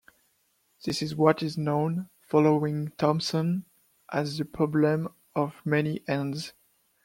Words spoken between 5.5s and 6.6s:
many hands.